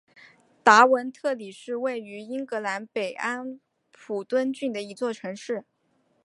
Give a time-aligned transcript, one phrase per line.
[0.63, 3.59] 达文特里是位于英格兰北安
[3.91, 5.63] 普敦郡的一座城市。